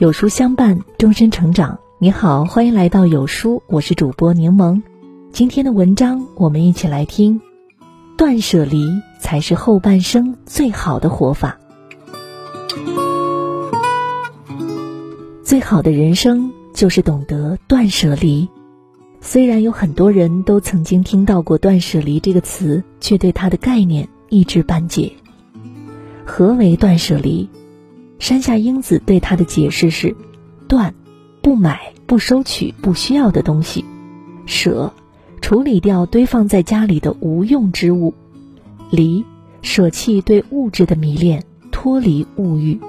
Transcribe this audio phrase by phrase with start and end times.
[0.00, 1.78] 有书相伴，终身成长。
[2.00, 4.82] 你好，欢迎来到有书，我是主播柠檬。
[5.32, 7.40] 今天的文章，我们一起来听：
[8.16, 8.88] 断舍离
[9.20, 11.58] 才是后半生最好的活法。
[15.44, 18.48] 最好的人生就是懂得断舍离。
[19.20, 25.12] 虽然有很多人都曾经听到过“断舍离”这个词，却对它的概念一知半解。
[26.24, 27.48] 何为断舍离？
[28.18, 30.16] 山下英子对他的解释是：
[30.66, 30.94] 断，
[31.42, 33.84] 不买、不收取不需要的东西；
[34.46, 34.92] 舍，
[35.42, 38.14] 处理掉堆放在家里的无用之物；
[38.90, 39.24] 离，
[39.60, 42.80] 舍弃对物质的迷恋，脱离物欲。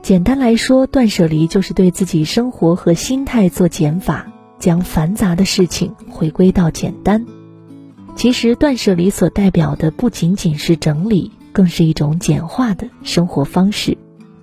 [0.00, 4.26] 简单来说，断舍离就是对自己生活和心态做减法，
[4.58, 7.26] 将繁杂的事情回归到简单。
[8.16, 13.96] 其实，断舍离所代表的不仅仅是整理，更是一种简化的生活方式。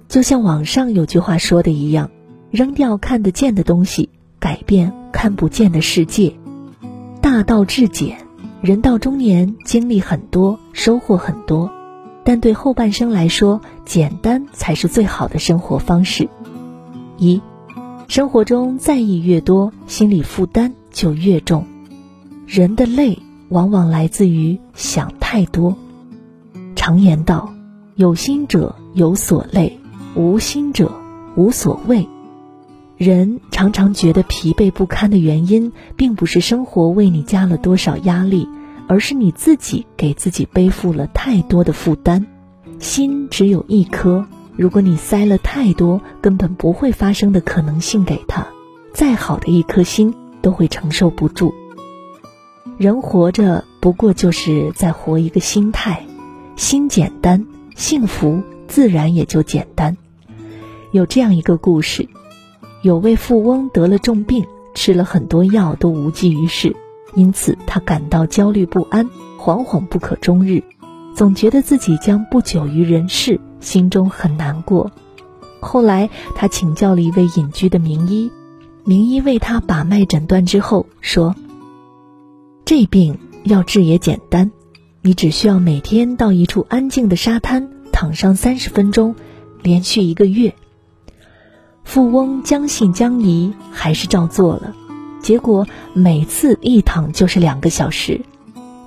[0.07, 2.09] 就像网上有句话说的一样
[2.49, 6.33] ：“扔掉看得见的东西，改变看不见的世界。”
[7.21, 8.17] 大道至简，
[8.61, 11.69] 人到中年，经历很多，收获很多。
[12.23, 16.29] 但对后半生来说，简单才是最好的生活方式。
[17.17, 17.41] 一，
[18.07, 21.65] 生活中在意越多，心理负担就越重。
[22.47, 25.75] 人的累往往来自于想太多。
[26.81, 27.53] 常言道
[27.93, 29.79] ：“有心者有所累，
[30.15, 30.91] 无心者
[31.35, 32.07] 无所谓。”
[32.97, 38.47] 人常常觉得疲惫不堪的原因，并不是生活为你加了多少压力。
[38.87, 42.25] 而是你自己给自己背负了太多的负担，
[42.79, 48.47] 心只有一颗，如果你塞了太多根本不会发生的可能性给他，
[48.91, 51.53] 再好的一颗心都会承受不住。
[52.79, 56.07] 人活着不过就是在活一个心态，
[56.61, 59.97] 心简单，幸福自然也就简单。
[60.91, 62.07] 有这样一个故事，
[62.83, 64.45] 有位富翁得了重病，
[64.75, 66.75] 吃了很多药都无济于事。
[67.15, 70.63] 因此，他感到焦虑不安，惶惶不可终日，
[71.15, 74.91] 总觉得自己将不久于人世，心中很难过。
[75.61, 78.31] 后来，他请教了一位隐居的名医，
[78.83, 81.35] 名医为他把脉诊断之后说
[82.63, 84.51] ：“这病要治也简单，
[85.03, 89.15] 你只需要每天到一处安静的沙滩躺上三十分钟，
[89.63, 90.53] 连续一个月。”
[91.83, 94.75] 富翁将信将疑，还是照做了。
[95.21, 98.21] 结果每次一躺就是两个小时。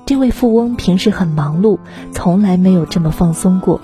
[0.06, 1.78] 这位富翁平时很忙碌，
[2.12, 3.80] 从来没有这么放松过。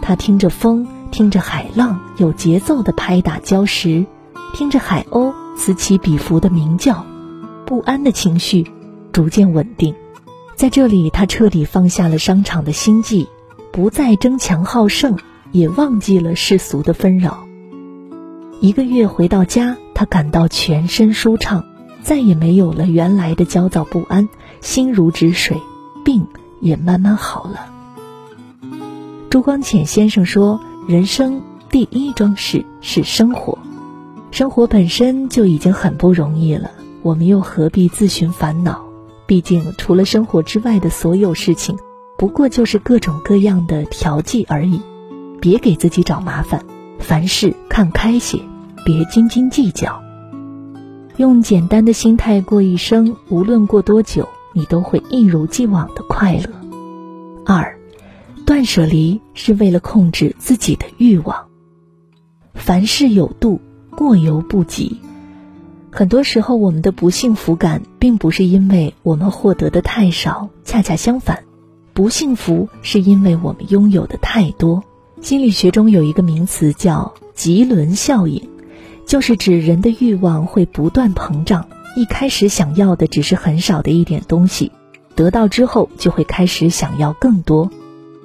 [0.00, 4.06] 他听着风，听着海浪有节奏的拍打礁石，
[4.54, 7.04] 听着海鸥此起彼伏的鸣叫，
[7.66, 8.70] 不安的情绪
[9.12, 9.94] 逐渐稳定。
[10.56, 13.28] 在这里，他彻底放下了商场的心计，
[13.72, 15.18] 不再争强好胜，
[15.50, 17.46] 也忘记了世俗的纷扰。
[18.60, 21.64] 一个月回到家，他感到全身舒畅。
[22.04, 24.28] 再也没有了原来的焦躁不安，
[24.60, 25.56] 心如止水，
[26.04, 26.26] 病
[26.60, 27.66] 也慢慢好了。
[29.30, 31.40] 朱光潜先生说：“人生
[31.70, 33.56] 第一桩事是生活，
[34.32, 38.84] 生活本身就已经很不容易了，我们又何必自寻烦恼？
[39.26, 41.78] 毕竟除了生活之外的所有事情，
[42.18, 44.80] 不过就是各种各样的调剂而已。
[45.40, 46.64] 别给自己找麻烦，
[46.98, 48.38] 凡事看开些，
[48.84, 50.02] 别斤斤计较。”
[51.18, 56.44] 用简单的心态过一生，无论过多久，你都会一如既往的快乐。
[57.44, 57.76] 二，
[58.46, 61.48] 断舍离是为了控制自己的欲望。
[62.54, 63.60] 凡事有度，
[63.96, 65.00] 过犹不及。
[65.94, 71.44] 很多时候，我们的不幸福感并不是因为我们获得的太少，恰恰相反，
[71.92, 74.82] 不幸福是因为我们拥有的太多。
[75.20, 78.48] 心理学中有一个名词叫“棘轮效应”。
[79.04, 84.72] 就是指人的欲望会不断膨胀，一开始想要的只是很少的一点东西，
[85.14, 87.70] 得到之后就会开始想要更多。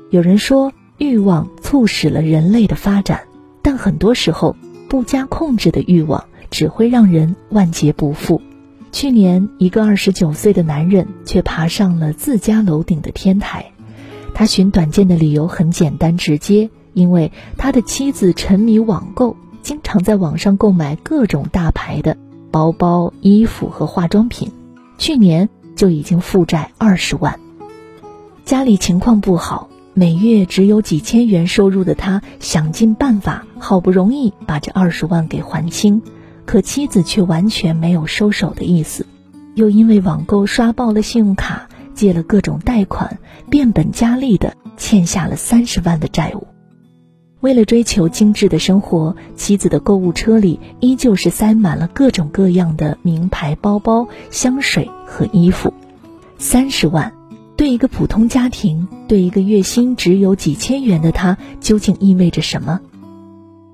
[0.10, 3.24] 有人说，欲望促使了人类的发展，
[3.62, 4.56] 但很多时候，
[4.88, 8.42] 不加控制的欲望只会让人万劫不复。
[8.92, 13.72] 去年，一个二十九岁的男人却爬上了自家楼顶的天台，
[14.34, 19.36] 他寻短见的理由很简单直接，因为他的妻子沉迷网购。
[19.62, 22.16] 经常在网上购买各种大牌的
[22.52, 24.50] 包包、衣服和化妆品，
[24.98, 27.38] 去年就已经负债二十万。
[28.46, 36.02] 家里情况不好，每月只有几千元收入的他，想尽办法，好不容易把这二十万给还清，
[36.48, 39.06] 可妻子却完全没有收手的意思，
[39.54, 46.48] 又因为网购刷爆了信用卡，借了各种贷款，变本加厉的欠下了三十万的债务。
[47.42, 55.74] 为了追求精致的生活，妻子的购物车里依旧是塞满了各种各样的名牌包包、香水和衣服。
[56.38, 57.12] 三十万，
[57.58, 62.80] 对一个普通家庭，对一个月薪只有几千元的他，究竟意味着什么？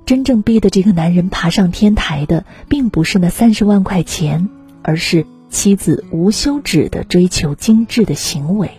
[0.05, 4.49] 真正逼得这个男人爬上天台的，并不是那三十万块钱，
[4.81, 8.69] 而是妻子无休止的追求精致的行为。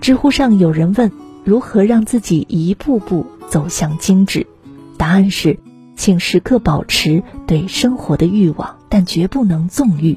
[0.00, 1.10] 知乎上有人问：
[1.44, 4.46] 如何让自己一步步走向精致？
[4.96, 5.58] 答案是：
[5.96, 10.16] 请时刻保持对生活的欲望，但绝不能纵欲。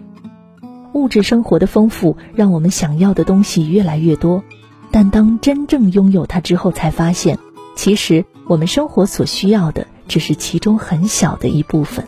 [0.94, 4.44] 物质生活的丰富，让我们想要的东西越来越多，
[4.92, 7.40] 但当真正拥有它之后，才发现，
[7.76, 8.26] 其实。
[8.48, 12.06] 我们生活所需要的只是其中很小的一部分。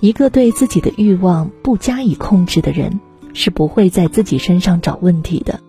[0.00, 3.00] 一个对自己的欲望不加以控制的人，
[3.32, 5.60] 是不会在自己身上找问题的。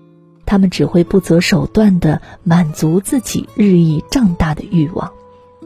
[0.45, 5.09] 他们只会不择手段地满足自己日益胀大的欲望。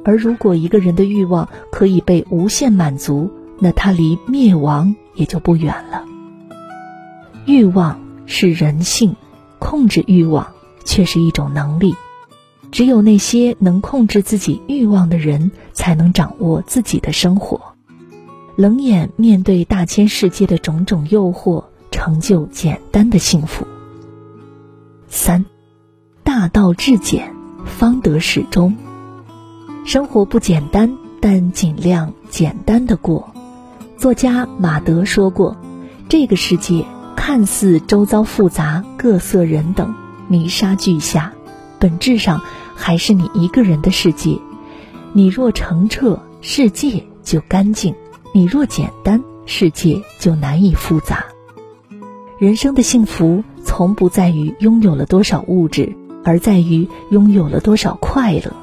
[0.04, 6.04] 而如果一个人的欲望可以被无限满足，那他离灭亡也就不远了。
[7.48, 9.16] 欲望是人性，
[9.57, 11.95] 控制欲望却是一种能力。
[12.75, 17.62] 只有那些能控制自己欲望的人，才能掌握自己的生活。
[18.57, 23.66] 冷眼面对大千世界的种种诱惑，成就简单的幸福。
[25.07, 25.45] 三，
[26.25, 27.33] 大道至简，
[27.63, 28.75] 方得始终。
[29.86, 33.33] 生活不简单，但尽量简单的过。
[33.95, 35.56] 作家马德说过
[36.10, 36.86] ：“这个世界
[37.16, 39.95] 看似周遭复杂，各色人等，
[40.27, 41.31] 泥沙俱下，
[41.80, 42.42] 本质上。”
[42.75, 44.38] 还是你一个人的世界，
[45.13, 47.94] 你若澄澈，世界就干净；
[48.33, 51.25] 你若简单，世界就难以复杂。
[52.38, 58.54] 人生的幸福从不在于拥有了多少物质，而在于拥有了多少快乐。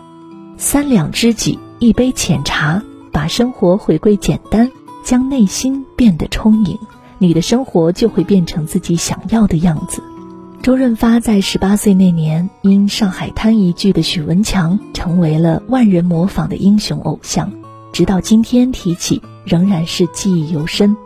[0.59, 4.71] 三两知己，一杯浅茶，把生活回归简单，
[5.03, 6.79] 将内心变得充盈，
[7.19, 10.03] 你的生活就会变成自己想要的样子。
[10.63, 17.53] 周润发在十八岁那年，因《上海滩》一剧的许文强，成为了万人模仿的英雄偶像，
[17.93, 20.97] 直到今天提起，仍然是记忆犹深。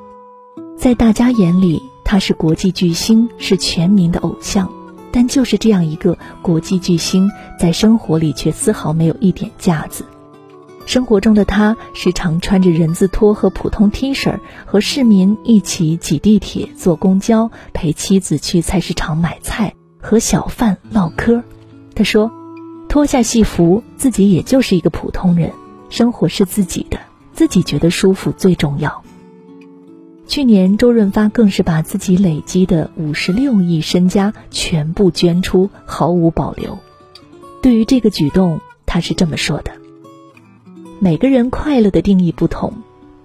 [0.76, 4.70] 在大家眼里，他是国际巨星，是全民的偶像。
[5.10, 10.04] 但就是这样一个国际巨星，在生活里却丝毫没有一点架子。
[10.86, 21.42] 生活中的他，时常穿着人字拖和普通 T 恤，和市民一起挤地铁、坐公交，陪妻子去菜市场买菜，和小贩唠嗑。
[21.94, 22.30] 他说
[22.88, 25.52] ：“脱下戏服，自己也就是一个普通人，
[25.90, 27.00] 生活是自己的，
[27.32, 29.02] 自己觉得舒服最重要。”
[30.28, 36.78] 去年，周润发更是把自己累积的五十六亿身家全部捐出，毫无保留。
[37.60, 39.72] 对于这个举动，他是这么说的。
[40.98, 42.72] 每个人快乐的定义不同，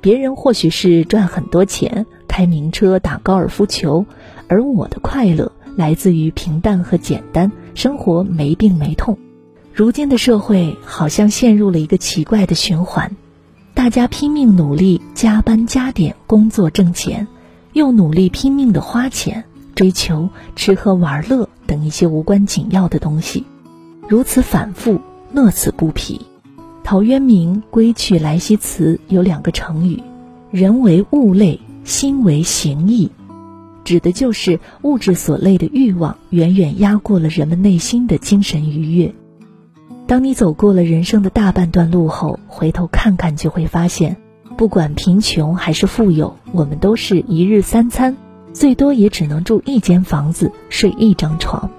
[0.01, 4.05] 别人或许是赚很多钱、开名车、打高尔夫球，
[4.49, 9.17] 而我的快乐来自于平淡和简单，生活没病没痛。
[9.73, 13.15] 如今的社会好像陷入了一个奇怪的循环，
[13.73, 17.25] 大家拼命努力、加班加点工作挣钱，
[17.71, 19.45] 又努力拼命的花钱，
[19.75, 20.27] 追求
[20.57, 23.45] 吃喝玩乐等一些无关紧要的东西，
[24.09, 24.99] 如此反复，
[25.31, 26.19] 乐此不疲。
[26.83, 30.03] 陶渊明《归去来兮辞》有两个成语
[30.51, 33.09] ：“人为物累，心为形役”，
[33.85, 39.13] 指的就是物质所累的欲望远远压过了人们内心的精神愉悦。
[40.05, 44.17] 当你走过了人生的大半段路后，回头看看，就会发现，
[44.57, 48.17] 不管贫穷还是富有，我们都是一日三餐，
[48.51, 51.71] 最多也只能住一间房子，睡一张床。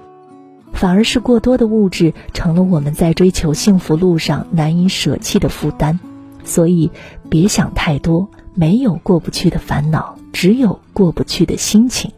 [0.73, 5.99] 反而是过多的物质成了我们在追求幸福路上难以舍弃的负担，
[6.45, 6.91] 所以
[7.29, 12.11] 别想太多，没有过不去的烦恼，只有过不去的心情。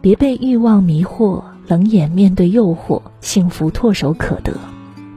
[0.00, 4.52] 别被欲望迷惑，冷眼面对诱惑，幸福唾手可得；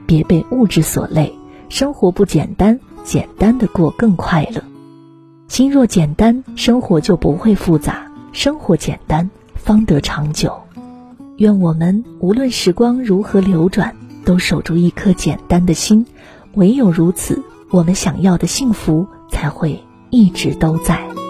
[0.06, 1.34] 别被物质所累，
[1.68, 4.62] 生活不简单，简单的过更快乐。
[5.48, 10.52] 心若简单，生活就不会复杂；生活简单，方得长久。
[11.36, 16.06] 愿我们无论时光如何流转，都守住一颗简单的心。
[16.54, 19.78] 唯有如此，我们想要的幸福才会
[20.08, 21.25] 一直都在。